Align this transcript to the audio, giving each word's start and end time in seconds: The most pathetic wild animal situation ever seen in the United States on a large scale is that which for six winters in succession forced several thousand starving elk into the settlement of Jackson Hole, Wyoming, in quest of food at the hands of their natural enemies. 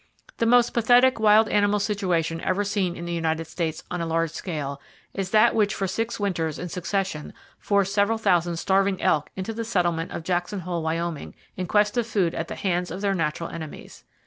The 0.37 0.47
most 0.47 0.73
pathetic 0.73 1.19
wild 1.19 1.47
animal 1.49 1.79
situation 1.79 2.41
ever 2.41 2.63
seen 2.63 2.95
in 2.97 3.05
the 3.05 3.13
United 3.13 3.45
States 3.45 3.83
on 3.91 4.01
a 4.01 4.05
large 4.07 4.31
scale 4.31 4.81
is 5.13 5.29
that 5.29 5.53
which 5.53 5.75
for 5.75 5.85
six 5.85 6.19
winters 6.19 6.57
in 6.57 6.69
succession 6.69 7.33
forced 7.59 7.93
several 7.93 8.17
thousand 8.17 8.57
starving 8.57 8.99
elk 8.99 9.29
into 9.35 9.53
the 9.53 9.63
settlement 9.63 10.09
of 10.09 10.23
Jackson 10.23 10.61
Hole, 10.61 10.81
Wyoming, 10.81 11.35
in 11.55 11.67
quest 11.67 11.97
of 11.97 12.07
food 12.07 12.33
at 12.33 12.47
the 12.47 12.55
hands 12.55 12.89
of 12.89 13.01
their 13.01 13.13
natural 13.13 13.51
enemies. 13.51 14.03